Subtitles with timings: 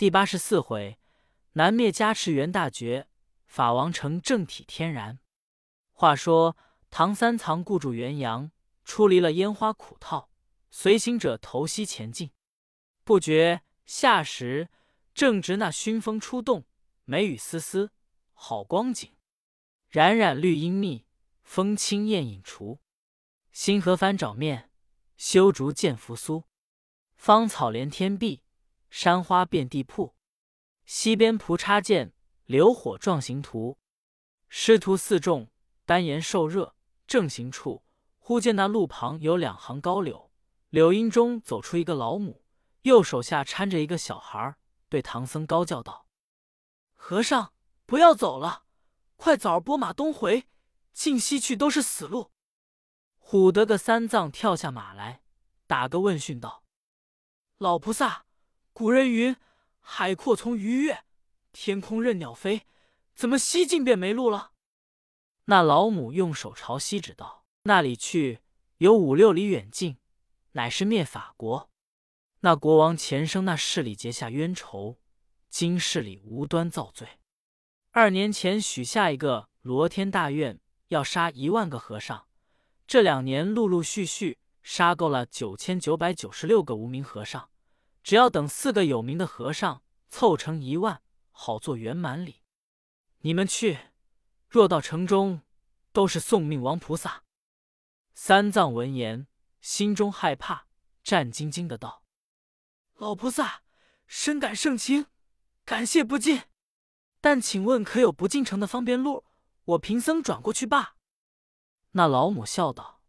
[0.00, 0.98] 第八十四回，
[1.52, 3.06] 南灭加持元大绝，
[3.46, 5.18] 法王成正体天然。
[5.92, 6.56] 话说
[6.88, 8.50] 唐三藏固住元阳，
[8.82, 10.30] 出离了烟花苦套，
[10.70, 12.30] 随行者投西前进。
[13.04, 14.70] 不觉夏时，
[15.12, 16.64] 正值那熏风出动，
[17.04, 17.92] 梅雨丝丝，
[18.32, 19.12] 好光景。
[19.90, 21.04] 冉冉绿荫密，
[21.42, 22.80] 风清燕影雏。
[23.52, 24.70] 新河翻沼面，
[25.18, 26.44] 修竹见扶苏。
[27.18, 28.42] 芳草连天碧，
[28.90, 30.14] 山花遍地铺。
[30.84, 32.12] 西边蒲插剑，
[32.44, 33.78] 流火撞行图。
[34.48, 35.48] 师徒四众，
[35.86, 36.74] 丹颜受热，
[37.06, 37.84] 正行处，
[38.18, 40.32] 忽见那路旁有两行高柳，
[40.70, 42.44] 柳荫中走出一个老母，
[42.82, 44.56] 右手下搀着一个小孩，
[44.88, 46.08] 对唐僧高叫道
[46.94, 47.52] ：“和尚，
[47.86, 48.64] 不要走了，
[49.14, 50.48] 快早儿拨马东回，
[50.92, 52.32] 进西去都是死路。”
[53.22, 55.22] 唬得个三藏跳下马来，
[55.68, 56.64] 打个问讯道。
[57.58, 58.24] 老菩萨，
[58.80, 59.36] 古人云
[59.78, 61.04] ：“海阔从鱼跃，
[61.52, 62.62] 天空任鸟飞。”
[63.14, 64.52] 怎么西进便没路了？
[65.44, 68.40] 那老母用手朝西指道：“那里去
[68.78, 69.98] 有五六里远近，
[70.52, 71.68] 乃是灭法国。
[72.40, 74.98] 那国王前生那势力结下冤仇，
[75.50, 77.06] 今世里无端造罪。
[77.90, 82.26] 二年前许下一个罗天大愿，要杀一万个和尚。
[82.86, 87.49] 这两年陆陆续续。”杀够了九千九百九十六个无名和尚，
[88.02, 92.42] 只要等四个有名的和尚凑成一万，好做圆满礼。
[93.20, 93.78] 你们去，
[94.48, 95.42] 若到城中，
[95.92, 97.24] 都是送命王菩萨。
[98.14, 99.26] 三藏闻言，
[99.60, 100.66] 心中害怕，
[101.02, 102.04] 战兢兢的道
[102.96, 103.62] ：“老菩萨，
[104.06, 105.06] 深感盛情，
[105.64, 106.42] 感谢不尽。
[107.20, 109.26] 但请问可有不进城的方便路？
[109.64, 110.96] 我贫僧转过去罢。”
[111.92, 113.02] 那老母笑道。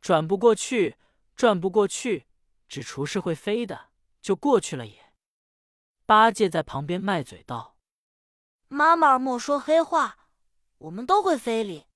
[0.00, 0.96] 转不过去，
[1.36, 2.26] 转不过去，
[2.66, 3.89] 只厨是会飞的，
[4.20, 5.12] 就过去了也。
[6.06, 7.76] 八戒在旁边卖嘴道
[8.68, 10.28] ：“妈妈莫说黑话，
[10.78, 11.86] 我们都会非礼。”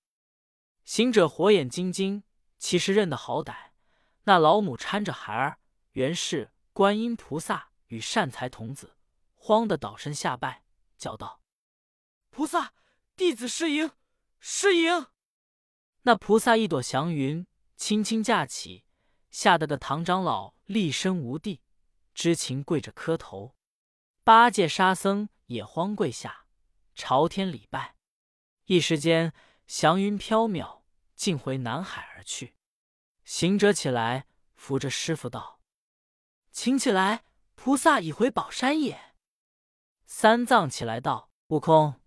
[0.84, 2.25] 行者火眼金睛，
[2.59, 3.71] 其实认得好歹。
[4.25, 5.59] 那老母搀着孩儿，
[5.93, 8.97] 原是观音菩萨与善财童子，
[9.34, 10.65] 慌得倒身下拜，
[10.97, 11.41] 叫道
[12.31, 12.75] ：“菩萨，
[13.16, 13.91] 弟子失迎，
[14.38, 15.06] 失迎。”
[16.03, 17.47] 那菩萨一朵祥云。
[17.77, 18.84] 轻轻架起，
[19.32, 21.60] 吓得个唐长老立身无地，
[22.14, 23.54] 知情跪着磕头。
[24.22, 26.47] 八戒、沙僧也慌跪下，
[26.94, 27.97] 朝天礼拜。
[28.66, 29.34] 一时间，
[29.66, 30.82] 祥云飘渺，
[31.14, 32.56] 尽回南海而去。
[33.24, 35.60] 行者起来，扶着师傅道
[36.50, 37.24] ：“请起来，
[37.54, 39.14] 菩萨已回宝山也。”
[40.06, 42.00] 三藏起来道：“悟空，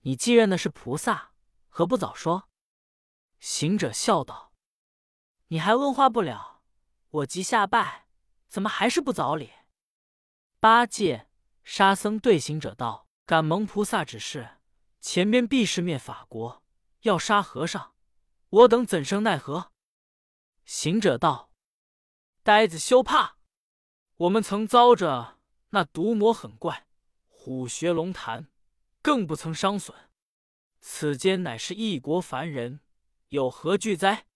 [0.00, 1.32] 你既认的是菩萨，
[1.68, 2.48] 何不早说？”
[3.38, 4.52] 行者笑道。
[5.48, 6.62] 你还问话不了，
[7.08, 8.05] 我即下拜，
[8.48, 9.52] 怎么还是不早礼？
[10.60, 11.28] 八戒、
[11.64, 14.58] 沙僧对行者道：“敢蒙菩萨指示，
[15.00, 16.62] 前边必是灭法国，
[17.02, 17.94] 要杀和尚，
[18.48, 19.72] 我等怎生奈何？”
[20.64, 21.52] 行者道
[22.42, 23.36] ：“呆子休怕，
[24.16, 25.38] 我们曾遭着
[25.70, 26.86] 那毒魔狠怪，
[27.28, 28.48] 虎穴龙潭，
[29.02, 30.10] 更不曾伤损。
[30.80, 32.80] 此间乃是异国凡人，
[33.28, 34.26] 有何惧哉？”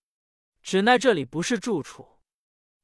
[0.62, 2.20] 只奈这里不是住处，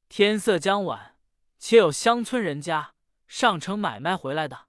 [0.09, 1.16] 天色将晚，
[1.57, 2.93] 且有乡村人家
[3.27, 4.67] 上城买卖回来的，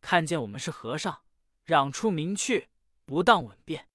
[0.00, 1.22] 看见我们是和尚，
[1.64, 2.68] 嚷出名去，
[3.04, 3.88] 不当稳便。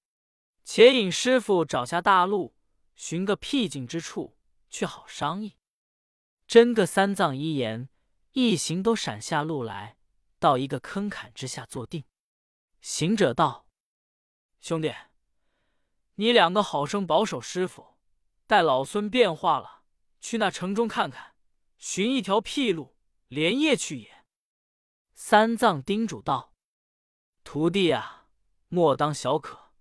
[0.64, 2.54] 且引师傅找下大路，
[2.94, 4.36] 寻个僻静之处，
[4.70, 5.56] 却好商议。
[6.46, 7.88] 真个三藏一言，
[8.32, 9.98] 一行都闪下路来，
[10.38, 12.04] 到一个坑坎之下坐定。
[12.80, 13.66] 行者道
[14.60, 14.94] ：“兄弟，
[16.14, 17.98] 你两个好生保守师傅。”
[18.46, 19.82] 待老孙变化了，
[20.20, 21.27] 去那城中看看，
[21.78, 22.96] 寻一条僻路，
[23.28, 24.24] 连夜去也。
[25.14, 26.52] 三藏叮嘱道
[27.44, 28.28] ：“徒弟啊，
[28.68, 29.72] 莫当小可，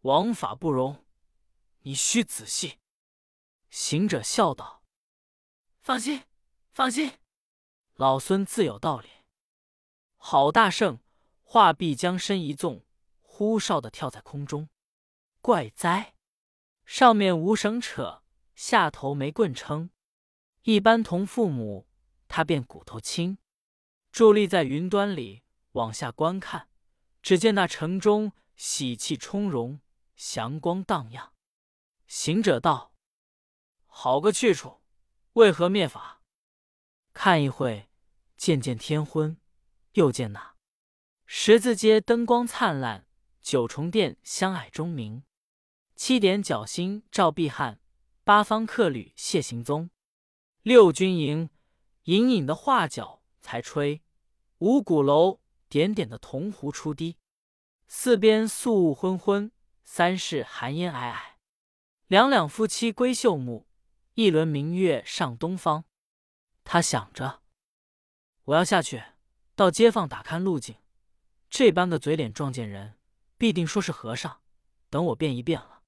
[0.00, 1.04] 王法不容，
[1.80, 2.78] 你须仔细。”
[3.68, 4.82] 行者笑道
[5.80, 6.24] ：“放心，
[6.72, 7.18] 放心，
[7.94, 9.08] 老孙自有道理。”
[10.16, 11.00] 好大圣，
[11.42, 12.86] 画壁将身一纵，
[13.20, 14.70] 呼哨的跳在空中，
[15.42, 16.14] 怪哉！
[16.86, 18.22] 上面无绳扯，
[18.54, 19.90] 下头没棍撑。
[20.66, 21.86] 一般同父母，
[22.26, 23.38] 他便骨头轻。
[24.12, 26.68] 伫立在云端里，往下观看，
[27.22, 29.78] 只见那城中喜气充融，
[30.16, 31.32] 祥光荡漾。
[32.08, 32.92] 行者道
[33.86, 34.80] ：“好个去处，
[35.34, 36.20] 为何灭法？”
[37.14, 37.88] 看一会，
[38.36, 39.40] 渐渐天昏，
[39.92, 40.56] 又见那
[41.26, 43.06] 十字街灯光灿烂，
[43.40, 45.22] 九重殿香霭钟鸣。
[45.94, 47.80] 七点角星照碧汉，
[48.24, 49.90] 八方客旅谢行踪。
[50.66, 51.48] 六军营
[52.06, 54.02] 隐隐的画角才吹，
[54.58, 57.18] 五鼓楼点点的铜壶出滴，
[57.86, 59.52] 四边素雾昏昏，
[59.84, 61.18] 三室寒烟霭霭。
[62.08, 63.68] 两两夫妻归绣幕，
[64.14, 65.84] 一轮明月上东方。
[66.64, 67.42] 他想着，
[68.46, 69.00] 我要下去
[69.54, 70.74] 到街坊打看路径，
[71.48, 72.98] 这般个嘴脸撞见人，
[73.38, 74.40] 必定说是和尚。
[74.90, 75.82] 等我变一变了，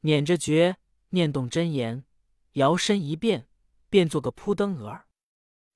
[0.00, 0.78] 捻着诀，
[1.10, 2.06] 念动真言，
[2.52, 3.46] 摇身一变，
[3.92, 5.06] 便做个扑灯蛾儿。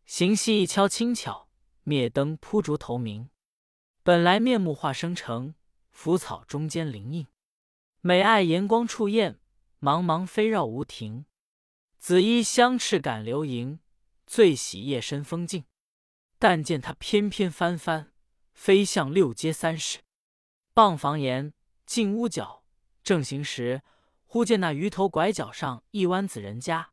[0.06, 1.50] 行细一敲轻巧，
[1.82, 3.28] 灭灯扑烛头明。
[4.02, 5.54] 本来面目化生成，
[5.90, 7.26] 浮草中间灵应。
[8.00, 9.38] 美爱炎光触焰，
[9.80, 11.26] 茫茫飞绕无停。
[11.98, 13.80] 紫衣香翅赶流萤，
[14.26, 15.66] 最喜夜深风静。
[16.38, 18.14] 但见他翩翩翻翻，
[18.54, 19.98] 飞向六街三市。
[20.72, 21.52] 傍房檐，
[21.84, 22.64] 进屋角，
[23.02, 23.82] 正行时，
[24.24, 26.92] 忽见那鱼头拐角上一弯子人家，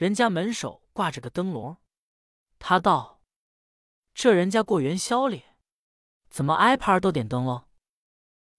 [0.00, 1.76] 人家门首挂着个灯笼。
[2.58, 3.20] 他道
[4.14, 5.44] ：“这人家过元宵哩，
[6.30, 7.64] 怎么挨排都点灯笼？”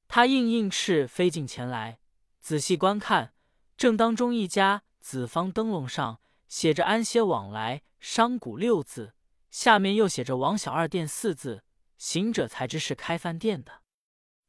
[0.07, 1.97] 他应应翅飞进前来，
[2.41, 3.33] 仔细观看，
[3.75, 9.15] 正当中一家紫方灯笼上写着“安歇往来商贾”六字，
[9.49, 11.63] 下面又写着“王小二店”四字。
[11.97, 13.81] 行者才知是开饭店的，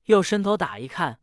[0.05, 1.21] 又伸头打一看，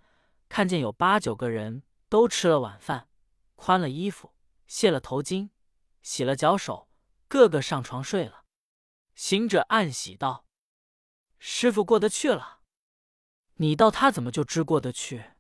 [0.48, 3.08] 看见有八九个人都吃了晚饭，
[3.54, 4.34] 宽了衣服，
[4.66, 5.50] 卸了头巾，
[6.02, 6.88] 洗了脚手。
[7.28, 8.44] 个个上床睡了，
[9.14, 10.48] 行者暗喜道
[11.38, 12.62] ：“师傅过得去了。
[13.58, 15.34] 你道他怎么就知过得去？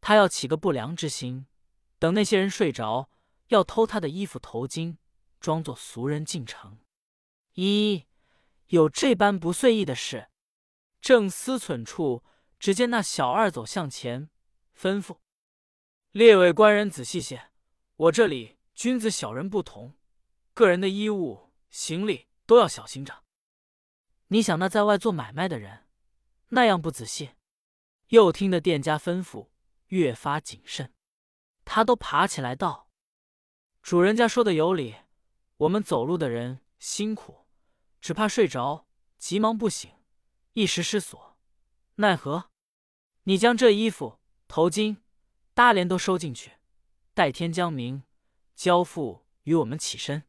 [0.00, 1.46] 他要起个不良之心，
[2.00, 3.08] 等那些人睡着，
[3.50, 4.96] 要偷他的衣服头巾，
[5.38, 6.80] 装作俗人进城。
[7.52, 8.08] 一
[8.66, 10.28] 有这般不遂意的事，
[11.00, 12.24] 正思忖处，
[12.58, 14.28] 只见那小二走向前，
[14.76, 15.18] 吩咐
[16.10, 17.52] 列位官人仔细些，
[17.94, 19.94] 我这里君子小人不同。”
[20.54, 23.22] 个人的衣物、行李都要小心着。
[24.26, 25.86] 你想那在外做买卖的人，
[26.48, 27.30] 那样不仔细，
[28.08, 29.50] 又听得店家吩咐，
[29.86, 30.92] 越发谨慎。
[31.64, 32.88] 他都爬起来道
[33.82, 34.96] ：“主人家说的有理，
[35.58, 37.46] 我们走路的人辛苦，
[38.00, 39.92] 只怕睡着，急忙不醒，
[40.54, 41.38] 一时失所。
[41.94, 42.50] 奈何？
[43.22, 44.18] 你将这衣服、
[44.48, 44.96] 头巾、
[45.54, 46.54] 搭帘都收进去，
[47.14, 48.02] 待天将明，
[48.54, 50.24] 交付与我们起身。”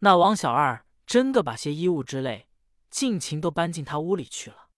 [0.00, 2.48] 那王小二真个把些衣物之类
[2.90, 4.68] 尽情都搬进他屋里去了。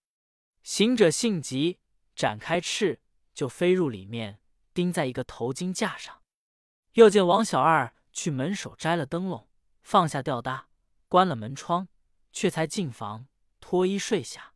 [0.63, 1.81] 行者性急，
[2.15, 3.01] 展开翅
[3.35, 4.41] 就飞入里面，
[4.73, 6.23] 钉在一个头巾架上。
[6.93, 9.49] 又见王小二去门首摘了灯笼，
[9.83, 10.69] 放下吊搭，
[11.09, 11.89] 关了门窗，
[12.33, 13.29] 却才进房
[13.61, 14.55] 脱衣睡下。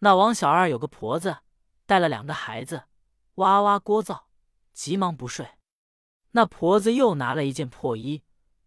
[0.00, 1.38] 那王小二有个婆子，
[1.86, 2.84] 带了两个孩子，
[3.34, 4.24] 哇哇聒噪，
[4.72, 5.48] 急忙不睡。
[6.32, 8.22] 那婆子又拿了一件破衣，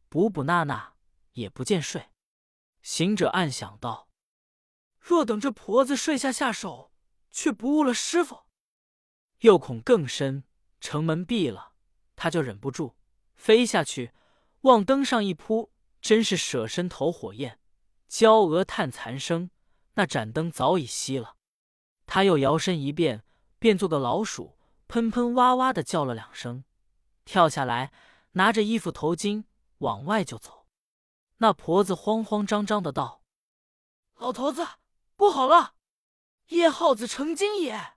[0.10, 0.94] 补补纳纳。
[1.34, 2.12] 也不见睡，
[2.84, 4.08] 行者暗想道
[5.02, 6.92] ：“若等这婆子睡下下手，
[7.32, 8.44] 却不误了师傅。
[9.40, 10.44] 又恐更深，
[10.80, 11.74] 城门闭了，
[12.16, 12.96] 他就忍不住
[13.34, 14.14] 飞下去，
[14.62, 17.60] 往灯上一扑，真是舍身投火焰，
[18.08, 19.50] 焦额叹残声。
[19.96, 21.36] 那盏灯早已熄了。
[22.06, 23.24] 他又摇身一变，
[23.58, 24.56] 变做个老鼠，
[24.88, 26.64] 喷喷哇哇的叫了两声，
[27.26, 27.92] 跳下来，
[28.34, 29.46] 拿着衣服头巾
[29.80, 30.68] 往外就走。”
[31.38, 33.24] 那婆子慌慌张张的道
[34.16, 34.66] ：“老头子，
[35.16, 35.76] 不好了，
[36.48, 37.96] 叶耗子成精也！”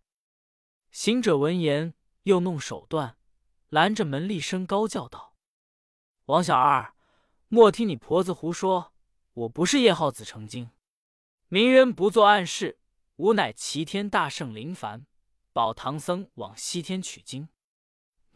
[0.90, 3.16] 行者闻言，又弄手段
[3.68, 5.36] 拦着门厉，声高叫道
[6.26, 6.94] ：“王小二，
[7.48, 8.92] 莫听你婆子胡说，
[9.34, 10.70] 我不是叶耗子成精，
[11.48, 12.80] 明人不做暗事，
[13.16, 15.06] 吾乃齐天大圣林凡，
[15.52, 17.48] 保唐僧往西天取经。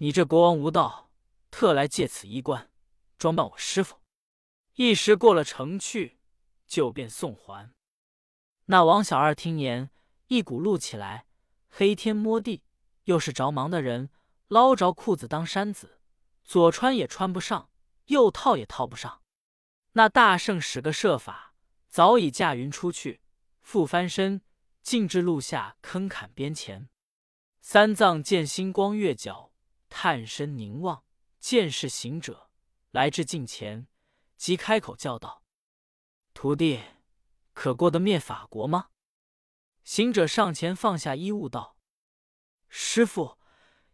[0.03, 1.11] 你这国王无道，
[1.51, 2.71] 特来借此衣冠，
[3.19, 3.99] 装扮我师傅。”
[4.77, 6.19] 一时过了城去，
[6.67, 7.75] 就便送还。
[8.65, 9.91] 那王小二听言，
[10.29, 11.27] 一股怒起来，
[11.69, 12.65] 黑天摸地，
[13.05, 14.09] 又是着忙的人，
[14.49, 16.01] 捞着裤子当衫子，
[16.45, 17.69] 左穿也穿不上，
[18.07, 19.21] 右套也套不上。
[19.93, 21.55] 那大圣使个设法，
[21.89, 23.21] 早已驾云出去，
[23.61, 24.41] 复翻身，
[24.83, 26.89] 径至路下坑坎边前。
[27.61, 29.50] 三藏见星光月角，
[29.91, 31.05] 探身凝望，
[31.39, 32.49] 见是行者
[32.93, 33.87] 来至近前。
[34.37, 35.45] 即开口叫道
[36.33, 36.81] ：“徒弟，
[37.53, 38.89] 可过得灭法国吗？”
[39.85, 41.77] 行者上前放下衣物道
[42.71, 43.39] ：“师傅，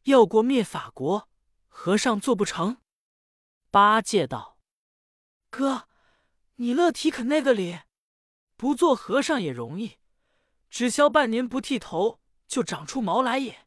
[0.04, 1.28] 要过灭法国，
[1.66, 2.80] 和尚做不成？”
[3.72, 4.60] 八戒道
[5.50, 5.88] ：“哥，
[6.56, 7.80] 你乐提肯那个理？
[8.56, 9.98] 不做和尚也容易，
[10.70, 13.66] 只消半年不剃头，就长出毛来也。”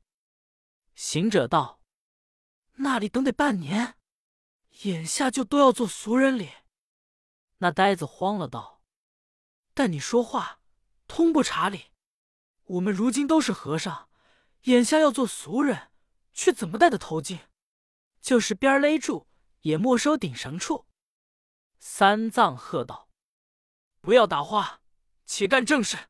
[0.95, 1.78] 行者道
[2.81, 3.95] ：“那里等得半年？
[4.83, 6.51] 眼下就都要做俗人礼。”
[7.59, 8.81] 那呆子慌了，道
[9.73, 10.61] ：“但你说话
[11.07, 11.91] 通不查理。
[12.63, 14.09] 我们如今都是和尚，
[14.63, 15.91] 眼下要做俗人，
[16.33, 17.39] 却怎么戴的头巾？
[18.21, 19.27] 就是边勒住，
[19.61, 20.87] 也没收顶绳处。
[21.79, 23.09] 三藏喝道
[23.99, 24.81] ：“不要打话，
[25.25, 26.09] 且干正事。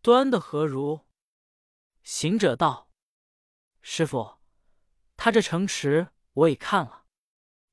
[0.00, 1.06] 端的何如？”
[2.02, 2.90] 行者道
[3.82, 4.39] ：“师傅，
[5.22, 7.04] 他这城池我已看了，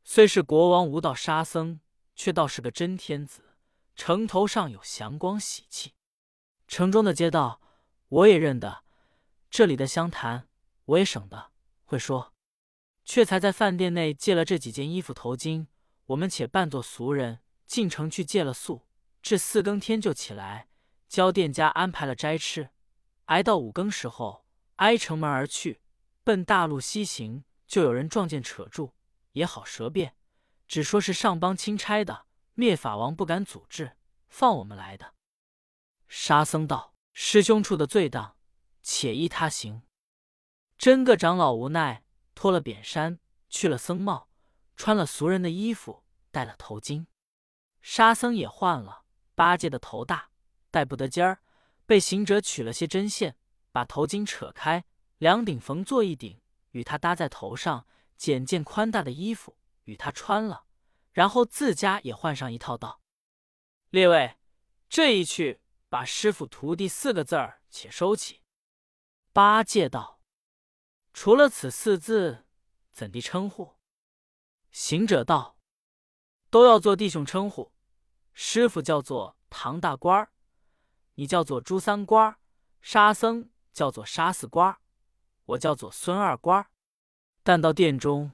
[0.03, 1.79] 虽是国王无道沙僧，
[2.13, 3.55] 却倒是个真天子。
[3.95, 5.93] 城头上有祥光喜气，
[6.67, 7.61] 城中的街道。”
[8.09, 8.83] 我也认得，
[9.49, 10.49] 这里的湘潭
[10.83, 11.51] 我也省得
[11.85, 12.33] 会说。
[13.05, 15.67] 却才在饭店内借了这几件衣服头巾，
[16.07, 18.85] 我们且扮作俗人进城去借了宿，
[19.21, 20.67] 至四更天就起来，
[21.07, 22.71] 教店家安排了斋吃，
[23.25, 25.79] 挨到五更时候，挨城门而去，
[26.27, 28.91] 奔大路西行，就有人撞见扯住，
[29.31, 30.17] 也好舌辩，
[30.67, 33.95] 只说是上邦钦差的，灭法王不敢阻止，
[34.27, 35.13] 放我们来的。
[36.09, 36.93] 沙僧道。
[37.13, 38.35] 师兄处的罪当，
[38.83, 39.83] 且依他行。
[40.77, 42.03] 真个长老无奈，
[42.35, 44.27] 脱了扁衫，去了僧帽，
[44.75, 47.05] 穿了俗人的衣服，戴了头巾。
[47.81, 50.29] 沙僧也换了八戒的头大，
[50.69, 51.39] 戴不得尖儿，
[51.85, 53.37] 被行者取了些针线，
[53.71, 54.83] 把头巾扯开，
[55.17, 60.65] 两顶缝做一顶，与他搭在头上，剪件宽大的衣服与他穿了，
[61.11, 63.01] 然后自家也换上一套，道
[63.89, 64.37] ：“列位，
[64.89, 68.43] 这一去。”把师傅徒弟四个字儿且收起。
[69.31, 70.19] 八戒道
[71.13, 72.45] ：“除了此四字，
[72.91, 73.77] 怎地称呼？”
[74.69, 75.57] 行者道
[76.51, 77.71] ：“都要做弟兄称呼。
[78.33, 80.33] 师傅叫做唐大官儿，
[81.13, 82.37] 你叫做朱三官儿，
[82.81, 84.81] 沙僧叫做沙四官儿，
[85.47, 86.65] 我叫做孙二官。
[87.43, 88.31] 但到殿中，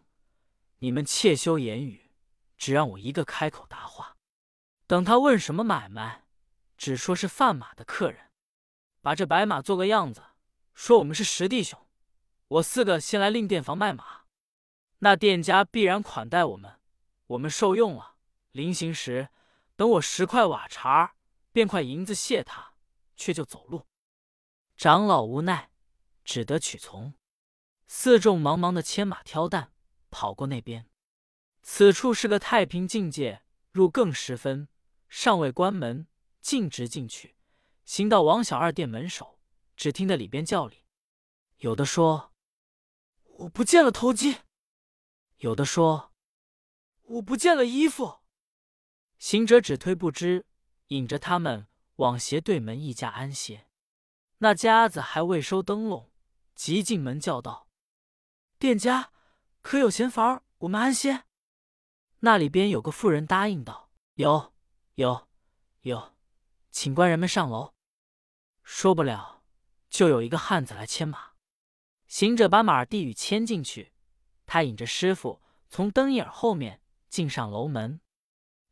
[0.78, 2.12] 你们切休言语，
[2.58, 4.18] 只让我一个开口答话。
[4.86, 6.22] 等他问什么买卖。”
[6.76, 8.30] 只说是贩马的客人，
[9.00, 10.22] 把这白马做个样子，
[10.74, 11.80] 说我们是十弟兄，
[12.50, 14.24] 我四个先来另店房卖马，
[14.98, 16.82] 那店家必然款待我们，
[17.28, 18.16] 我们受用了。
[18.52, 19.30] 临行时，
[19.78, 21.16] 等我十块瓦茶，
[21.54, 22.74] 便块银子谢他，
[23.16, 23.86] 却就走路。
[24.76, 25.70] 长老无奈，
[26.24, 27.14] 只得取从。
[27.88, 29.72] 四众忙忙的牵马挑担，
[30.10, 30.90] 跑过那边。
[31.62, 34.68] 此处是个太平境界，入更时分，
[35.08, 36.08] 尚未关门。
[36.42, 37.38] 径直进去，
[37.86, 39.40] 行到王小二店门首，
[39.78, 40.84] 只听得里边叫里，
[41.60, 42.34] 有的说
[43.40, 44.40] ：“我不见了头巾。”
[45.40, 46.12] 有的说
[47.04, 48.20] ：“我不见了衣服。”
[49.18, 50.46] 行者只推不知，
[50.88, 53.70] 引着他们往斜对门一家安歇。
[54.40, 56.12] 那家子还未收灯笼，
[56.56, 57.68] 急进门叫道
[58.60, 59.12] ：“店家
[59.62, 60.44] 可有闲房？
[60.60, 61.26] 我们安歇。”
[62.20, 64.54] 那里边有个妇人答应道：“有，
[64.96, 65.28] 有，
[65.82, 66.14] 有。”
[66.72, 67.74] 请官人们上楼。
[68.64, 69.44] 说不了，
[69.90, 71.34] 就有一个汉子来牵马。
[72.08, 73.94] 行者把马递与牵进去，
[74.46, 78.00] 他引着师傅从灯影后面进上楼门。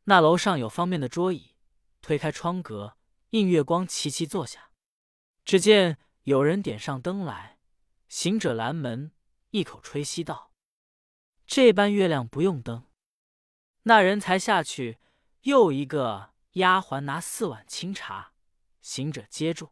[0.04, 1.56] 那楼上有方便的桌椅，
[2.00, 2.96] 推开窗格，
[3.30, 4.70] 映月光，齐齐坐下。
[5.44, 7.51] 只见有人点上灯来，
[8.12, 9.10] 行者拦门，
[9.52, 10.52] 一口吹息道
[11.48, 12.84] ：“这般月亮不用灯。”
[13.84, 14.98] 那人才下去，
[15.44, 16.34] 又一个。
[16.52, 18.34] 丫鬟拿四碗清茶，
[18.82, 19.70] 行者接住。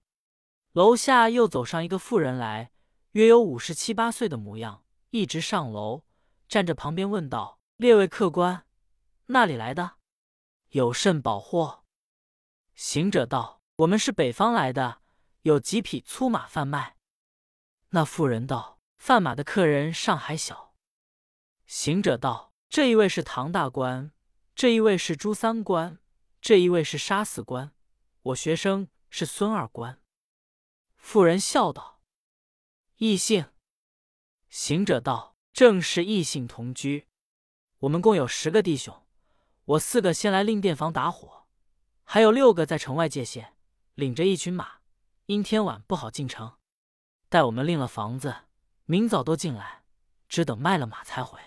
[0.73, 2.73] 楼下又走上一个妇人来，
[3.11, 6.05] 约有五十七八岁的模样，一直上楼，
[6.49, 8.65] 站着旁边问道：“列位客官，
[9.27, 9.99] 那里来的？
[10.71, 11.85] 有甚宝货？”
[12.75, 15.03] 行者道：“我们是北方来的，
[15.43, 16.97] 有几匹粗马贩卖。”
[17.91, 20.75] 那妇人道：“贩马的客人尚还小。”
[21.67, 24.13] 行者道：“这一位是唐大官，
[24.55, 25.99] 这一位是朱三官。”
[26.41, 27.73] 这一位是沙四官，
[28.23, 30.01] 我学生是孙二官。
[30.97, 32.01] 妇人笑道
[32.97, 33.51] ：“异姓。”
[34.49, 37.09] 行者道：“正是异姓同居。
[37.81, 39.05] 我们共有十个弟兄，
[39.65, 41.47] 我四个先来令店房打火，
[42.05, 43.55] 还有六个在城外界限，
[43.95, 44.79] 领着一群马，
[45.27, 46.60] 因天晚不好进城。
[47.31, 48.35] 待我们令了房子，
[48.85, 49.85] 明早都进来，
[50.29, 51.41] 只等卖了马才回。”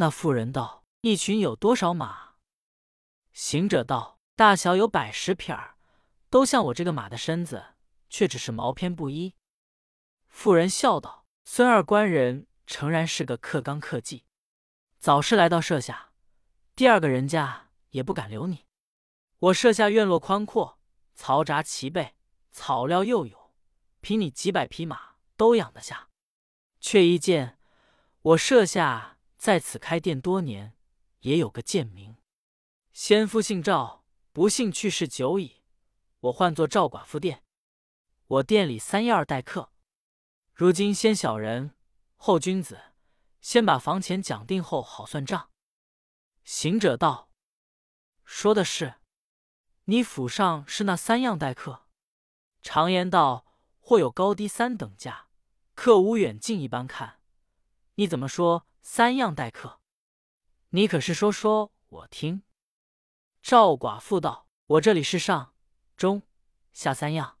[0.00, 2.36] 那妇人道：“一群有多少马？”
[3.32, 5.76] 行者道：“大小有百十匹儿，
[6.30, 7.74] 都像我这个马的身子，
[8.08, 9.34] 却只是毛偏不一。”
[10.28, 14.24] 妇人笑道：“孙二官人诚然是个克刚克季，
[15.00, 16.12] 早是来到舍下，
[16.76, 18.66] 第二个人家也不敢留你。
[19.40, 20.78] 我舍下院落宽阔，
[21.16, 22.14] 嘈杂齐备，
[22.52, 23.37] 草料又有，
[24.08, 26.08] 凭你几百匹马都养得下。
[26.80, 27.58] 却一见
[28.22, 30.74] 我舍下在此开店多年，
[31.18, 32.16] 也有个贱名。”
[32.90, 35.60] 先夫姓赵，不幸去世久矣。
[36.20, 37.44] 我唤作赵寡妇店。
[38.28, 39.74] 我店里三样待客。
[40.54, 41.74] 如今先小人，
[42.16, 42.94] 后君子，
[43.42, 45.50] 先把房钱讲定后好算账。”
[46.44, 47.30] 行者道
[48.24, 48.94] ：“说的是，
[49.84, 51.86] 你府上是那三样待客。
[52.62, 53.44] 常言道，
[53.88, 55.28] 或有高低三等价，
[55.74, 57.22] 客无远近一般看。
[57.94, 59.80] 你怎么说三样待客？
[60.68, 62.42] 你可是说说我听。”
[63.40, 65.54] 赵寡妇道：“我这里是上、
[65.96, 66.22] 中、
[66.70, 67.38] 下三样。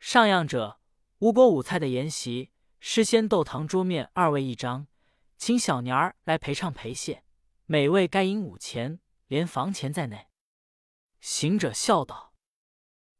[0.00, 0.80] 上样者，
[1.18, 4.86] 吴国五菜的筵席，诗仙斗糖桌面二位一张，
[5.36, 7.22] 请小年儿来陪唱陪谢，
[7.66, 10.28] 每位该银五钱，连房钱在内。”
[11.20, 12.32] 行者笑道：“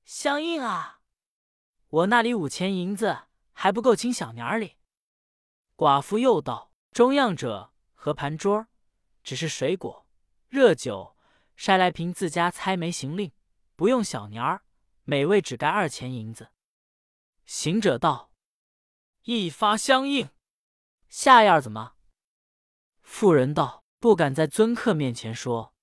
[0.06, 0.95] 相应啊！
[1.96, 3.20] 我那里五钱银子
[3.52, 4.76] 还不够请小年儿哩。”
[5.76, 8.66] 寡妇又道：“中样者，和盘桌，
[9.22, 10.06] 只是水果、
[10.48, 11.16] 热酒。”
[11.56, 13.32] 筛来凭自家猜枚行令，
[13.76, 14.62] 不用小年儿，
[15.04, 16.50] 每位只该二钱银子。
[17.46, 18.30] 行者道
[19.24, 20.28] ：“一发相应。”
[21.08, 21.94] 下样怎么？
[23.00, 25.74] 妇人道：“不敢在尊客面前说。”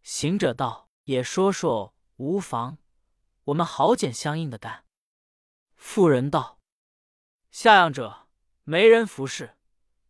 [0.00, 2.78] 行者道：“也说说无妨，
[3.46, 4.84] 我们好捡相应的干。”
[5.86, 6.58] 妇人道
[7.52, 8.26] ：“下样者
[8.64, 9.58] 没人服侍，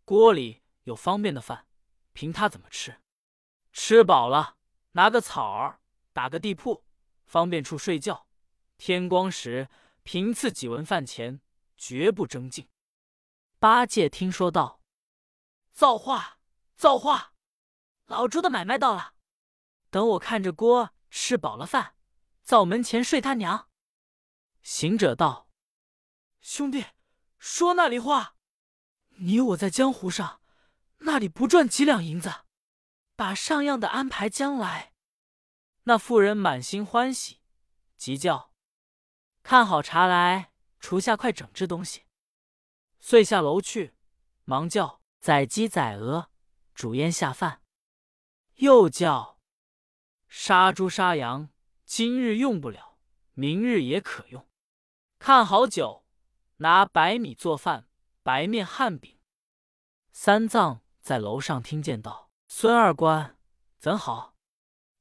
[0.04, 1.66] 锅里有方便的饭，
[2.12, 3.02] 凭他怎么吃，
[3.72, 4.56] 吃饱了。”
[4.92, 5.80] 拿个草儿，
[6.12, 6.86] 打个地铺，
[7.26, 8.28] 方便处睡觉。
[8.78, 9.68] 天光时，
[10.04, 11.42] 凭赐几文饭钱，
[11.76, 12.68] 绝不争竞。
[13.58, 14.80] 八戒听说道
[15.74, 16.38] ：“造化，
[16.76, 17.34] 造化！
[18.06, 19.14] 老猪的买卖到了。
[19.90, 21.96] 等我看着锅，吃饱了饭，
[22.42, 23.68] 灶门前睡他娘。”
[24.62, 25.43] 行者道
[26.44, 26.84] ：“兄弟，
[27.38, 28.36] 说那里话？
[29.16, 30.42] 你我在江湖上，
[30.98, 32.44] 那里不赚几两银子？”
[33.16, 34.92] 把上样的安排将来，
[35.84, 37.40] 那妇人满心欢喜，
[37.96, 38.52] 急叫
[39.42, 42.04] 看好茶来，厨下快整只东西。
[43.00, 43.94] 遂下楼去，
[44.44, 46.30] 忙叫宰鸡宰鹅，
[46.74, 47.62] 煮烟下饭。
[48.57, 49.40] 又叫
[50.28, 51.48] 杀猪杀羊，
[51.87, 52.98] 今日用不了，
[53.33, 54.46] 明日也可用。
[55.18, 56.03] 看好酒，
[56.58, 57.88] 拿白米做饭，
[58.22, 59.18] 白面汉饼。
[60.12, 62.30] 三藏在楼上听见道。
[62.46, 63.38] 孙二官
[63.78, 64.36] 怎好？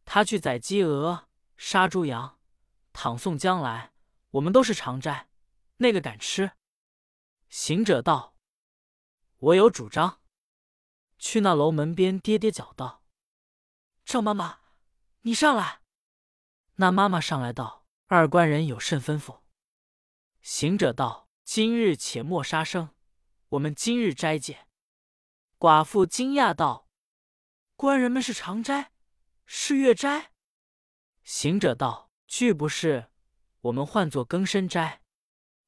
[0.06, 2.40] 他去宰鸡鹅、杀猪羊，
[2.92, 3.94] 倘送将来，
[4.32, 5.30] 我们都是常斋，
[5.78, 6.54] 那个敢吃？
[7.50, 8.36] 行者道
[9.38, 10.22] ：“我有主张。”
[11.20, 13.04] 去那楼门边跌跌脚道
[14.04, 14.60] ：“赵妈妈，
[15.22, 15.82] 你上来。”
[16.78, 19.42] 那妈妈上来道：“二官人有甚吩咐？”
[20.42, 22.90] 行者道：“今日且莫杀生，
[23.50, 24.68] 我们今日斋戒。”
[25.60, 26.88] 寡妇惊讶道。
[27.76, 28.92] 官人们是常斋，
[29.46, 30.32] 是月斋。
[31.24, 33.10] 行者道：“俱不是，
[33.62, 35.02] 我们唤作更申斋。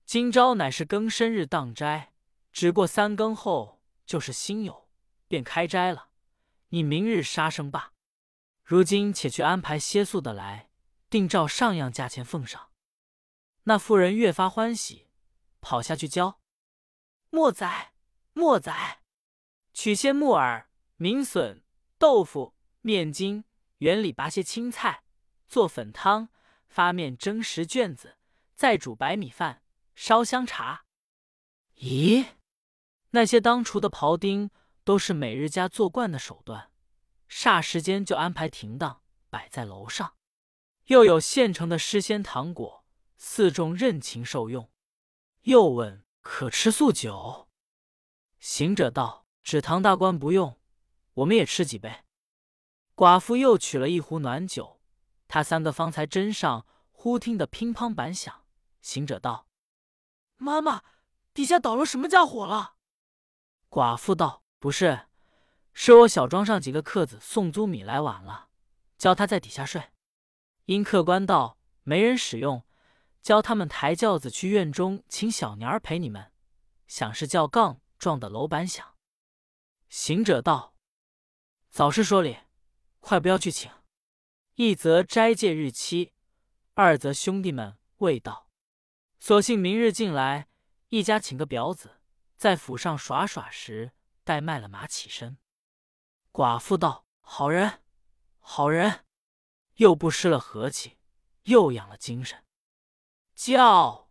[0.06, 2.14] 今朝乃是更申日当斋，
[2.54, 4.86] 只过三更后就是辛酉，
[5.28, 6.10] 便开斋了。
[6.70, 7.92] 你明日杀生罢。
[8.64, 10.70] 如今且去安排歇宿的来，
[11.10, 12.72] 定照上样价钱奉上。”
[13.64, 15.05] 那妇人越发欢喜，
[15.66, 16.40] 跑下去教
[17.32, 17.96] ：“莫宰，
[18.34, 19.02] 莫宰，
[19.74, 21.64] 取些木耳、明笋。”
[21.98, 23.46] 豆腐、面筋，
[23.78, 25.06] 园里拔些青菜，
[25.48, 26.30] 做粉汤，
[26.68, 28.20] 发面蒸十卷子，
[28.54, 29.64] 再煮白米饭，
[29.96, 30.86] 烧香茶。
[31.78, 32.34] 咦，
[33.10, 34.52] 那些当厨的庖丁
[34.84, 36.70] 都是每日家做惯的手段，
[37.28, 39.02] 霎时间就安排停当，
[39.32, 40.14] 摆在楼上。
[40.86, 42.86] 又有现成的诗仙糖果，
[43.18, 44.70] 四众任情受用。
[45.46, 47.48] 又问可吃素酒？
[48.40, 50.60] 行者道：“只唐大官不用。”
[51.14, 52.04] 我们也吃几杯。
[52.96, 54.82] 寡妇又取了一壶暖酒，
[55.28, 58.44] 他三个方才斟上，忽听得乒乓板响。
[58.82, 59.48] 行者道
[60.38, 60.82] ：“妈妈，
[61.32, 62.78] 底下倒了什么家伙了？”
[63.70, 65.08] 寡妇道：“不是，
[65.74, 68.50] 是我小庄上几个客子送租米来晚了，
[68.98, 69.92] 叫他在底下睡。
[70.66, 72.65] 因客官道没人使用，
[73.26, 76.32] 教他们抬轿子去院中请小年儿陪你们。
[76.86, 78.96] 想是叫杠撞的楼板响。”
[79.90, 80.76] 行者道。
[81.72, 82.38] 早是说理，
[83.00, 83.72] 快不要去请。
[84.54, 86.14] 一则斋戒日期，
[86.76, 88.52] 二则兄弟们未到，
[89.20, 90.48] 索性明日进来，
[90.90, 92.00] 一家请个表子，
[92.38, 95.40] 在府上耍耍时，待卖了马起身。
[96.32, 97.82] 寡妇道：“好人，
[98.38, 99.04] 好人，
[99.78, 101.00] 又不失了和气，
[101.46, 102.45] 又养了精神。
[103.36, 104.10] 叫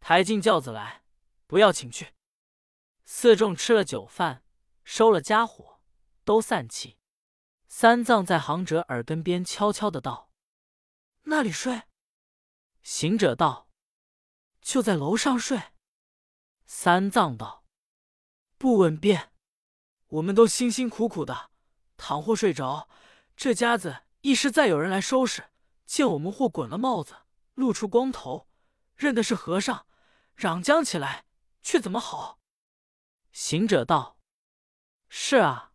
[0.00, 1.04] 抬进轿子来，
[1.46, 2.14] 不要请去。”
[3.06, 4.44] 四众吃了酒饭，
[4.84, 5.74] 收了家伙。
[6.24, 6.98] 都散气，
[7.68, 10.32] 三藏在行者耳根边悄悄的道
[11.30, 11.82] ：“那里睡？”
[12.82, 13.68] 行者道
[14.60, 15.70] ：“就在楼上睡。”
[16.66, 17.64] 三藏道
[18.58, 19.32] ：“不稳便，
[20.08, 21.52] 我们都辛辛苦苦的，
[21.96, 22.88] 倘或睡着，
[23.36, 25.50] 这家子一时再有人来收拾，
[25.84, 27.18] 见我们或滚了帽子，
[27.56, 28.48] 露出光头，
[28.94, 29.86] 认的是和尚，
[30.36, 31.26] 嚷将起来，
[31.62, 32.38] 却怎么好？”
[33.32, 34.18] 行者道
[35.10, 35.72] ：“是啊。”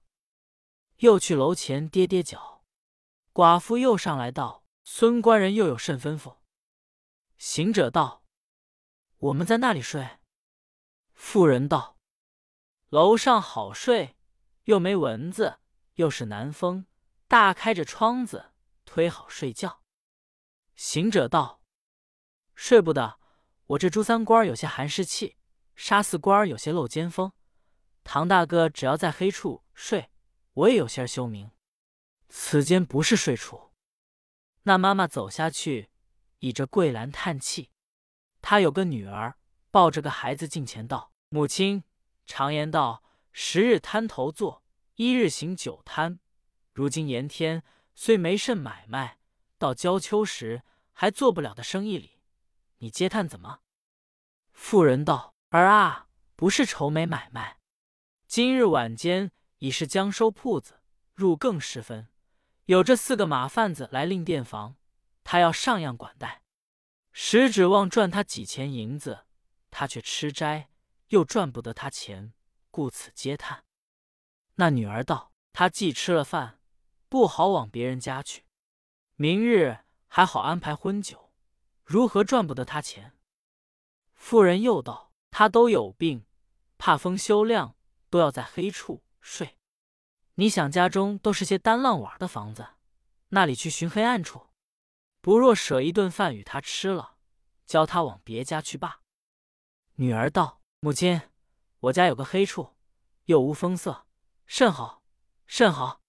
[1.00, 2.64] 又去楼前跌跌脚，
[3.34, 6.38] 寡妇又上来道：“孙官人又有甚吩咐？”
[7.38, 8.24] 行者道
[9.18, 10.20] ：“我们在那里睡。”
[11.14, 11.98] 妇人道
[12.90, 14.16] ：“楼上好睡，
[14.66, 15.60] 又没蚊子，
[15.96, 16.86] 又是南风，
[17.28, 18.54] 大开着窗子，
[18.86, 19.82] 忒好睡觉。”
[20.76, 21.61] 行者道
[22.64, 23.18] ：“睡不得，
[23.66, 25.36] 我这朱三官有些寒湿气，
[25.76, 27.32] 沙四官有些漏尖风。
[28.04, 30.12] 唐大哥只要在黑处睡，
[30.54, 31.50] 我也有些休明。
[32.30, 33.72] 此间不是睡处。”
[34.62, 35.90] 那妈妈走下去。
[36.38, 37.72] 倚着桂兰叹气，
[38.44, 39.38] 她有个女儿，
[39.72, 41.84] 抱着个孩子近前道：“母亲，
[42.28, 44.64] 常言道，十日摊头坐，
[44.96, 46.20] 一日行酒摊。
[46.74, 47.64] 如今炎天，
[47.96, 49.18] 虽没甚买卖，
[49.58, 50.62] 到交秋时
[50.94, 52.21] 还做不了的生意里，
[52.82, 53.62] 你嗟叹怎么？”
[54.54, 57.58] 妇人道：“儿啊，不是愁没买卖，
[58.28, 60.82] 今日晚间已是将收铺子，
[61.16, 62.10] 入更时分，
[62.66, 64.76] 有这四个马贩子来令店房。”
[65.24, 66.42] 他要上样管待，
[67.12, 69.26] 实指望赚他几钱银子，
[69.70, 70.72] 他却吃斋，
[71.10, 72.34] 又赚不得他钱，
[72.72, 73.64] 故此嗟叹。
[74.56, 76.60] 那女儿道：“他既吃了饭，
[77.08, 78.46] 不好往别人家去，
[79.16, 81.21] 明日还好安排婚酒，
[81.92, 83.18] 如何赚不得他钱？”
[84.16, 86.26] 妇人又道：“他都有病，
[86.78, 87.76] 怕风休亮，
[88.10, 89.58] 都要在黑处睡。
[90.36, 92.66] 你想家中都是些单浪瓦的房子，
[93.30, 94.48] 那里去寻黑暗处？”
[95.20, 97.18] 不若舍一顿饭与他吃了，
[97.66, 99.02] 教他往别家去罢。
[99.96, 101.22] 女儿道：“母亲，
[101.80, 102.76] 我家有个黑处，
[103.26, 104.08] 又无风色，
[104.48, 105.04] 甚好，
[105.46, 106.02] 甚好。”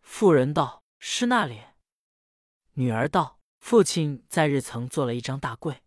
[0.00, 1.60] 妇人道：“是那里？”
[2.74, 5.84] 女儿道：“父亲在日曾做了一张大柜，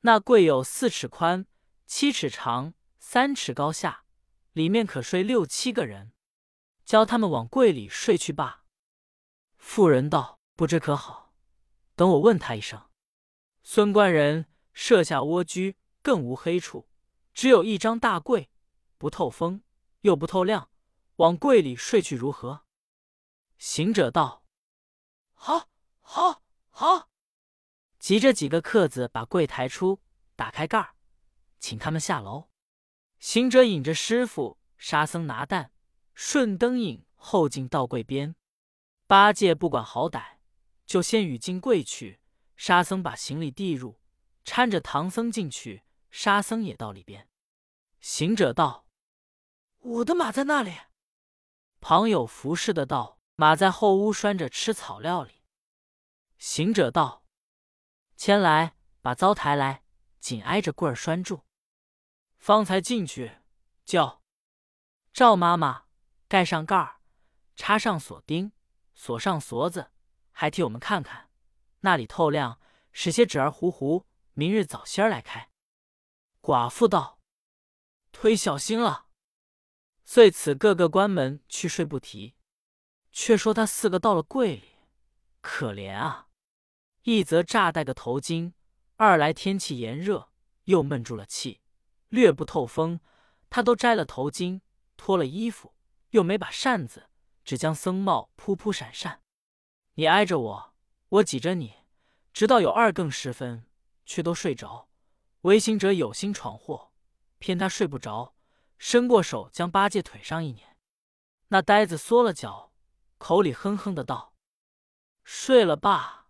[0.00, 1.46] 那柜有四尺宽，
[1.86, 4.04] 七尺长，三尺高下，
[4.52, 6.12] 里面可睡六七个人，
[6.84, 8.64] 教他们往柜里睡去罢。”
[9.56, 11.32] 妇人道：“不知可好？”
[11.94, 12.90] 等我问他一声，
[13.62, 16.88] 孙官人设下蜗居，更无黑处，
[17.32, 18.50] 只有一张大柜，
[18.98, 19.62] 不透风，
[20.00, 20.68] 又不透亮，
[21.16, 22.64] 往柜里睡去如何？
[23.58, 24.44] 行者道
[25.34, 26.42] ：“好，好，
[26.78, 27.08] 好！”
[27.98, 30.02] 急着几个客子把柜抬出，
[30.34, 30.94] 打开盖儿，
[31.58, 32.50] 请他们下楼。
[33.18, 35.70] 行者引着师傅、沙僧拿担，
[36.12, 38.36] 顺灯影后进道柜边。
[39.06, 40.36] 八戒不管好歹。
[40.84, 42.20] 就先与进柜去，
[42.54, 43.98] 沙僧把行李递入，
[44.44, 45.82] 搀着唐僧进去。
[46.12, 47.28] 沙僧也到里边。
[48.00, 48.86] 行者道
[49.80, 50.72] ：“我的马在那里？”
[51.80, 55.35] 旁有服侍的道：“马在后屋拴着吃草料里。”
[56.38, 57.24] 行者道
[58.16, 59.82] ：“牵来，把糟抬来，
[60.20, 61.44] 紧挨着棍儿拴住。”
[62.38, 63.38] 方才进去，
[63.84, 64.22] 叫
[65.12, 65.86] 赵妈妈
[66.28, 67.00] 盖上盖儿，
[67.54, 68.52] 插上锁钉，
[68.94, 69.92] 锁上锁子。
[70.30, 71.30] 还替我们看看，
[71.80, 72.60] 那里透亮，
[72.92, 75.50] 使些纸儿糊糊，明日早些儿来开。
[76.42, 77.18] 寡妇道
[78.12, 79.06] ：“忒小心了。”
[80.04, 82.36] 遂此各个关门去睡不提。
[83.10, 84.74] 却说他四个到了柜里，
[85.40, 86.25] 可怜啊！
[87.06, 88.52] 一则炸带个头巾，
[88.96, 90.28] 二来天气炎热，
[90.64, 91.60] 又闷住了气，
[92.08, 92.98] 略不透风。
[93.48, 94.60] 他都摘了头巾，
[94.96, 95.72] 脱了衣服，
[96.10, 97.08] 又没把扇子，
[97.44, 99.22] 只将僧帽扑扑闪闪。
[99.94, 100.74] 你挨着我，
[101.10, 101.74] 我挤着你，
[102.32, 103.66] 直到有二更时分，
[104.04, 104.88] 却都睡着。
[105.42, 106.90] 违行者有心闯祸，
[107.38, 108.34] 偏他睡不着，
[108.78, 110.76] 伸过手将八戒腿上一捻。
[111.50, 112.72] 那呆子缩了脚，
[113.18, 114.34] 口里哼哼的道
[115.22, 116.25] ：“睡了吧，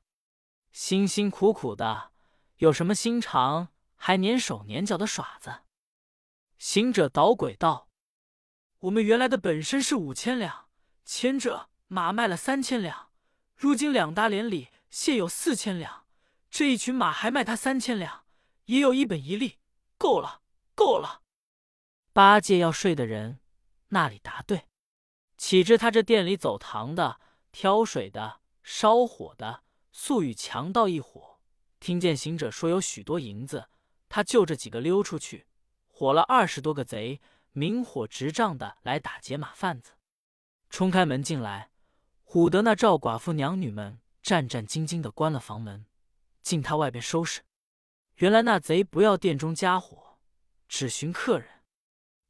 [0.76, 2.12] 辛辛苦苦的，
[2.58, 5.62] 有什么心肠，还粘手粘脚的耍子？”
[6.58, 7.88] 行者捣鬼道
[8.80, 10.68] ：“我们原来的本身是五千两，
[11.02, 13.08] 前者马卖了三千两。”
[13.56, 16.04] 如今两大连里现有四千两，
[16.50, 18.26] 这一群马还卖他三千两，
[18.66, 19.56] 也有一本一利，
[19.96, 20.42] 够了，
[20.74, 21.22] 够了。
[22.12, 23.40] 八戒要睡的人
[23.88, 24.66] 那里答对，
[25.38, 27.18] 岂知他这店里走堂的、
[27.50, 29.62] 挑水的、烧火的，
[29.98, 31.38] 素与强盗一伙。
[31.80, 33.70] 听见行者说有许多银子，
[34.10, 35.46] 他就这几个溜出去，
[35.86, 37.18] 火了二十多个贼，
[37.52, 39.92] 明火执仗的来打劫马贩子，
[40.68, 41.70] 冲开门进来。
[42.26, 45.86] 唬得那赵寡妇娘女们战战兢兢的关了房门，
[46.42, 47.40] 进他外边收拾。
[48.16, 50.18] 原来那贼不要店中家伙，
[50.68, 51.48] 只寻客人。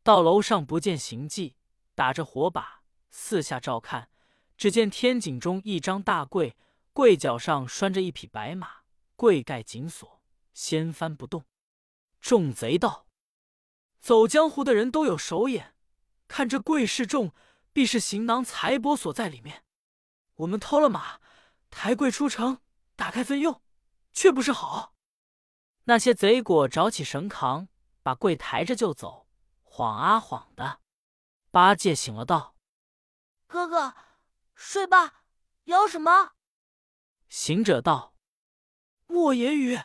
[0.04, 1.56] 到楼上不见行迹，
[1.96, 4.08] 打着火把四下照看，
[4.56, 6.56] 只见天井中一张大柜，
[6.96, 8.84] 柜脚上拴着一匹白马，
[9.16, 10.22] 柜盖紧锁，
[10.54, 11.44] 掀翻不动。
[12.22, 13.06] 众贼道
[14.00, 15.74] ：“走江湖的人都有手眼，
[16.26, 17.34] 看这柜势重，
[17.74, 19.62] 必是行囊财帛所在里面。
[20.36, 21.20] 我们偷了马，
[21.68, 22.62] 抬柜出城，
[22.96, 23.60] 打开分用，
[24.14, 24.94] 却不是好。”
[25.84, 27.68] 那些贼果找起绳扛，
[28.02, 29.28] 把柜抬着就走，
[29.62, 30.80] 晃啊晃的。
[31.50, 32.56] 八戒醒了，道
[33.46, 33.94] ：“哥哥，
[34.54, 35.24] 睡吧，
[35.64, 36.32] 摇什么？”
[37.28, 38.14] 行者道
[39.06, 39.78] ：“莫言语，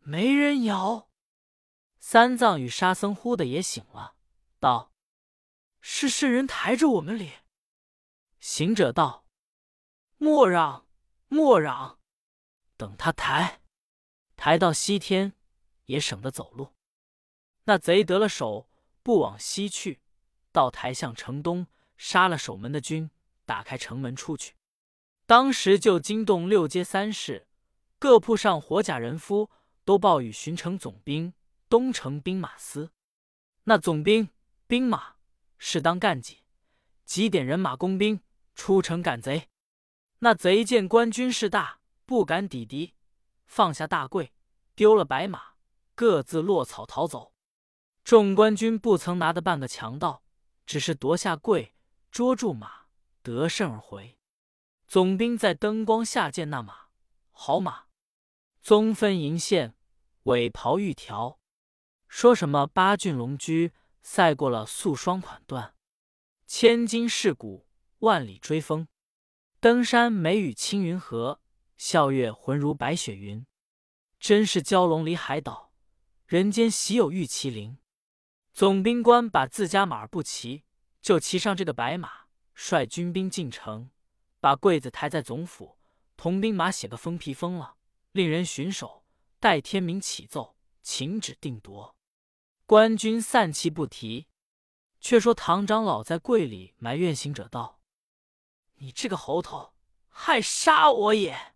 [0.00, 1.10] 没人摇。”
[1.98, 4.16] 三藏与沙僧忽的也醒了，
[4.60, 4.92] 道
[5.80, 7.32] ：“是圣人抬着我们哩。”
[8.40, 9.26] 行者道
[10.18, 10.86] ：“莫嚷，
[11.28, 11.98] 莫嚷，
[12.76, 13.62] 等他抬。”
[14.36, 15.32] 抬到西天，
[15.86, 16.74] 也省得走路。
[17.64, 18.70] 那贼得了手，
[19.02, 20.00] 不往西去，
[20.52, 23.10] 到台向城东，杀了守门的军，
[23.44, 24.54] 打开城门出去。
[25.26, 27.48] 当时就惊动六街三市，
[27.98, 29.50] 各铺上火甲人夫
[29.84, 31.34] 都报与巡城总兵、
[31.68, 32.92] 东城兵马司。
[33.64, 34.28] 那总兵、
[34.68, 35.16] 兵马
[35.58, 36.38] 是当干警，
[37.04, 38.20] 几点人马工兵
[38.54, 39.48] 出城赶贼。
[40.20, 42.94] 那贼见官军势大，不敢抵敌。
[43.46, 44.32] 放下大柜，
[44.76, 45.54] 丢了白马，
[45.96, 47.32] 各自落草逃走。
[48.04, 50.22] 众官军不曾拿得半个强盗，
[50.64, 51.74] 只是夺下柜，
[52.12, 52.86] 捉住马，
[53.22, 54.15] 得胜而回。
[54.86, 56.88] 总兵在灯光下见那马，
[57.32, 57.86] 好马，
[58.62, 59.74] 棕分银线，
[60.24, 61.40] 尾袍玉条，
[62.08, 65.72] 说什么八骏龙驹赛过了素双款缎，
[66.46, 67.66] 千金饰骨，
[67.98, 68.86] 万里追风，
[69.58, 71.40] 登山美与青云合。
[71.76, 73.44] 笑月浑如白雪云，
[74.18, 75.74] 真是蛟龙离海岛，
[76.24, 77.76] 人间喜有玉麒麟。
[78.54, 80.64] 总兵官把自家马儿不骑，
[81.02, 83.90] 就骑上这个白马，率军兵进城，
[84.40, 85.76] 把柜子抬在总府，
[86.16, 87.76] 同兵马写个封皮封了，
[88.12, 89.04] 令人巡守，
[89.38, 91.96] 待天明启奏，请旨定夺。
[92.64, 94.28] 官军散气不提。
[94.98, 97.80] 却说唐长老在柜里埋怨行者道
[98.76, 99.74] ：“你这个猴头，
[100.08, 101.54] 害杀我也！”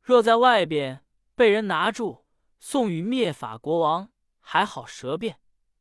[0.00, 2.24] 若在外边被人拿住，
[2.58, 5.34] 送与灭法国王，还好舌辩；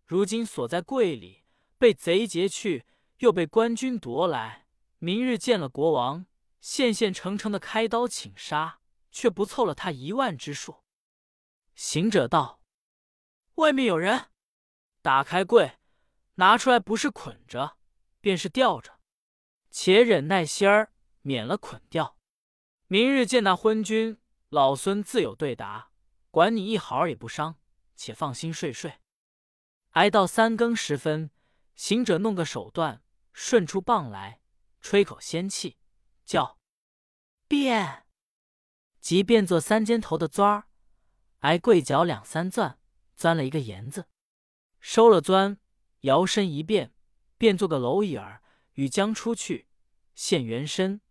[0.06, 1.46] 如今锁在柜里，
[1.78, 2.86] 被贼劫去，
[3.20, 4.68] 又被官军夺来，
[5.02, 6.26] 明日见了国王，
[6.60, 8.82] 现现成成的开刀请杀，
[9.12, 10.84] 却不凑了他一万之数。
[11.74, 12.62] 行者道
[13.56, 14.26] ：“外面有人，
[15.02, 15.80] 打开柜，
[16.36, 17.78] 拿出来，不是捆着，
[18.20, 19.00] 便是吊着，
[19.72, 22.18] 且忍耐些儿，免了捆吊。”
[22.88, 25.92] 明日见那昏君，老孙自有对答，
[26.30, 27.58] 管你一毫也不伤，
[27.96, 28.96] 且放心睡睡。
[29.92, 31.32] 挨到三更时分，
[31.76, 34.42] 行者弄个手段，顺出棒来，
[34.82, 35.78] 吹口仙气，
[36.26, 36.58] 叫
[37.48, 38.06] 变，
[39.00, 40.68] 即变作三尖头的钻儿，
[41.40, 42.80] 挨跪脚两三钻，
[43.16, 44.08] 钻了一个檐子，
[44.80, 45.60] 收了钻，
[46.02, 46.94] 摇身一变，
[47.38, 48.42] 变做个蝼蚁儿，
[48.74, 49.68] 与将出去，
[50.16, 51.02] 现原身，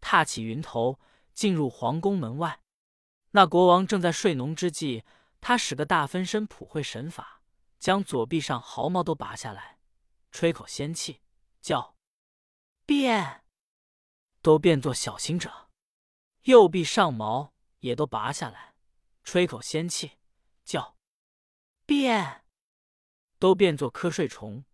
[0.00, 0.98] 踏起云头。
[1.34, 2.62] 进入皇宫门外，
[3.32, 5.04] 那国王正在睡浓之际，
[5.42, 7.42] 他使个大分身普惠神法，
[7.78, 9.78] 将左臂上毫毛都拔下来，
[10.30, 11.20] 吹口仙气，
[11.60, 11.94] 叫
[12.86, 13.42] 变，
[14.42, 15.50] 都变作小行者；
[16.44, 18.76] 右臂上毛也都拔下来，
[19.24, 20.12] 吹口仙气，
[20.64, 20.96] 叫
[21.84, 22.44] 变，
[23.40, 24.64] 都变作瞌睡虫，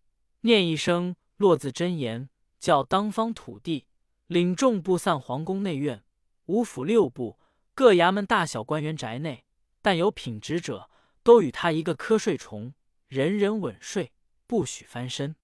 [0.42, 3.87] 念一声落字真言，叫当方土地
[4.27, 6.05] 领众布散皇宫内院。
[6.46, 7.40] 五府六部
[7.75, 9.46] 各衙门大小官员宅内，
[9.81, 10.90] 但有品职者，
[11.22, 12.75] 都与他一个瞌睡虫，
[13.09, 14.12] 人人稳睡，
[14.46, 15.35] 不许翻身。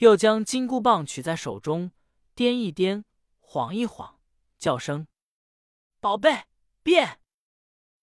[0.00, 1.92] 又将金箍棒取在手中，
[2.34, 3.04] 颠一颠，
[3.38, 4.18] 晃一晃，
[4.56, 5.06] 叫声
[6.00, 6.44] “宝贝
[6.82, 7.20] 变”，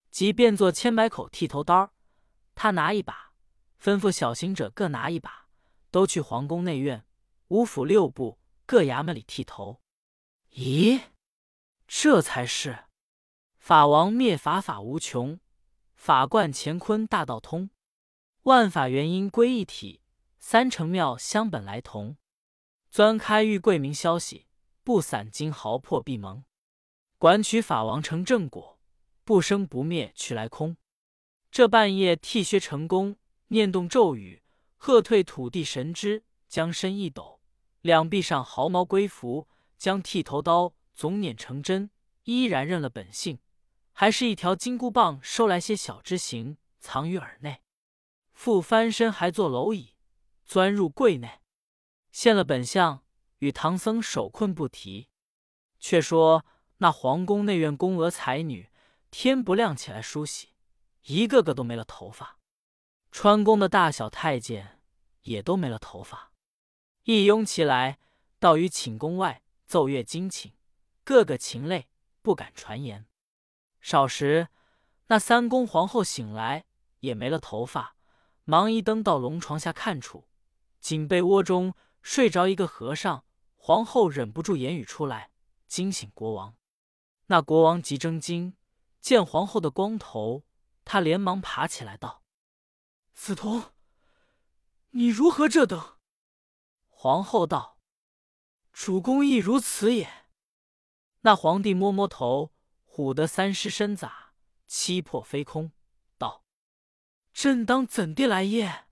[0.08, 1.92] 即变作千百口剃头刀。
[2.54, 3.32] 他拿一把，
[3.82, 5.48] 吩咐小行者各拿一把，
[5.90, 7.04] 都去皇宫内院、
[7.48, 9.80] 五府六部各衙门里剃头。
[10.52, 11.00] 咦？
[11.88, 12.84] 这才是
[13.58, 15.40] 法王灭法，法无穷；
[15.96, 17.70] 法贯乾坤，大道通。
[18.42, 20.00] 万法元因归一体，
[20.50, 22.16] 三乘妙相本来同。
[22.90, 24.46] 钻开玉柜明消息，
[24.82, 26.42] 不散金毫破闭蒙。
[27.18, 28.80] 管取法王成正果，
[29.24, 30.78] 不生不灭去来空。
[31.50, 34.42] 这半夜剃削成功，念动咒语，
[34.78, 37.42] 喝退土地神之，将身一抖，
[37.82, 40.72] 两臂上毫毛归服，将剃头刀。
[40.94, 41.90] 总捻成针，
[42.24, 43.38] 依然认了本性，
[43.92, 47.60] 还是一条金箍棒收来些小之行，藏于耳内。
[48.32, 49.92] 复翻身还坐蝼蚁，
[50.48, 51.42] 钻入柜内，
[52.10, 53.04] 现了本相，
[53.40, 55.10] 与唐僧手困不提。
[55.78, 56.46] 却说
[56.78, 58.70] 那皇宫内院宫娥才女，
[59.10, 60.54] 天不亮起来梳洗，
[61.04, 62.38] 一个个都没了头发；
[63.12, 64.80] 穿宫的大小太监
[65.24, 66.32] 也都没了头发，
[67.02, 67.98] 一拥起来，
[68.38, 70.54] 到于寝宫外奏乐惊请，
[71.04, 71.88] 个个情泪
[72.22, 73.06] 不敢传言。
[73.82, 74.48] 少时，
[75.08, 76.64] 那三宫皇后醒来，
[77.00, 77.96] 也没了头发。
[78.44, 80.24] 忙一登到龙床下看处，
[80.80, 83.24] 锦被窝中睡着一个和尚。
[83.56, 85.30] 皇后忍不住言语出来，
[85.66, 86.56] 惊醒国王。
[87.26, 88.56] 那国王急睁惊，
[89.00, 90.46] 见皇后的光头，
[90.86, 92.22] 他连忙爬起来道
[93.12, 93.74] ：“子彤，
[94.92, 95.98] 你如何这等？”
[96.88, 97.78] 皇后道
[98.72, 100.30] ：“主公亦如此也。”
[101.20, 102.54] 那皇帝摸摸头，
[102.86, 104.32] 唬得三尸身咋，
[104.66, 105.72] 七魄飞空。
[106.16, 106.44] 道
[107.34, 108.87] 朕当怎地来耶？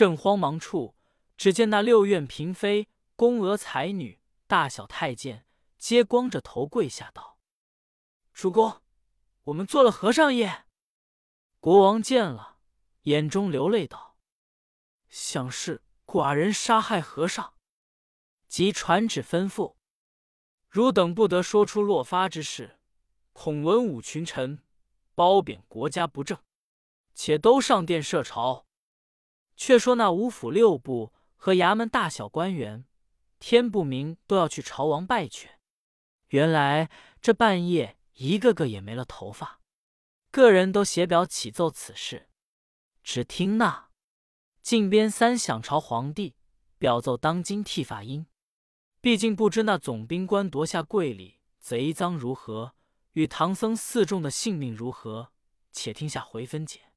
[0.00, 0.96] 正慌忙处，
[1.36, 5.44] 只见那六院嫔妃、宫娥、才女、大小太监，
[5.76, 7.36] 皆光着头跪下道
[8.32, 8.80] ：“主公，
[9.42, 10.64] 我们做了和尚耶。”
[11.60, 12.56] 国王见了，
[13.02, 14.16] 眼中流泪道
[15.10, 17.52] ：“想是寡人杀害和尚。”
[18.48, 19.74] 即传旨吩咐
[20.70, 22.80] ：“汝等不得说出落发之事，
[23.34, 24.62] 恐文武群臣
[25.14, 26.38] 褒贬国家不正。”
[27.14, 28.64] 且都上殿设朝。
[29.60, 32.86] 却说那五府六部和衙门大小官员，
[33.38, 35.50] 天不明都要去朝王拜去。
[36.28, 36.88] 原来
[37.20, 39.60] 这半夜一个个也没了头发，
[40.30, 42.30] 个人都写表启奏此事。
[43.04, 43.90] 只听那
[44.62, 46.36] 靖边三想朝皇帝
[46.78, 48.24] 表奏当今剃发因，
[49.02, 52.74] 毕竟不知那总兵官夺下贵里贼赃如何，
[53.12, 55.32] 与唐僧四众的性命如何，
[55.70, 56.89] 且听下回分解。